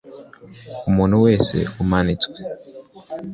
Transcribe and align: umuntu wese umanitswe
umuntu 0.89 1.15
wese 1.25 1.57
umanitswe 1.83 2.39